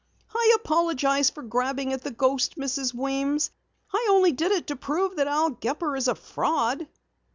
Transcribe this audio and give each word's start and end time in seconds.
"I 0.33 0.53
apologize 0.59 1.29
for 1.29 1.43
grabbing 1.43 1.93
at 1.93 2.01
the 2.01 2.09
ghost, 2.09 2.55
Mrs. 2.57 2.91
Weems. 2.91 3.51
I 3.93 4.07
only 4.09 4.31
did 4.31 4.51
it 4.51 4.65
to 4.65 4.75
prove 4.75 5.15
that 5.17 5.27
Al 5.27 5.51
Gepper 5.51 5.95
is 5.95 6.07
a 6.07 6.15
fraud." 6.15 6.87